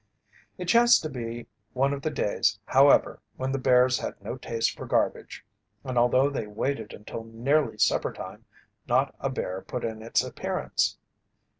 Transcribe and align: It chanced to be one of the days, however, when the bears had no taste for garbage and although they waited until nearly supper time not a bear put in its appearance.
It 0.57 0.65
chanced 0.65 1.03
to 1.03 1.09
be 1.09 1.45
one 1.73 1.93
of 1.93 2.01
the 2.01 2.09
days, 2.09 2.59
however, 2.65 3.21
when 3.35 3.51
the 3.51 3.59
bears 3.59 3.99
had 3.99 4.19
no 4.19 4.35
taste 4.35 4.71
for 4.75 4.87
garbage 4.87 5.45
and 5.83 5.95
although 5.95 6.31
they 6.31 6.47
waited 6.47 6.91
until 6.91 7.23
nearly 7.23 7.77
supper 7.77 8.11
time 8.11 8.45
not 8.87 9.13
a 9.19 9.29
bear 9.29 9.61
put 9.61 9.85
in 9.85 10.01
its 10.01 10.23
appearance. 10.23 10.97